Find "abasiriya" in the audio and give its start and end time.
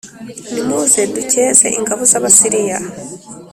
2.19-2.77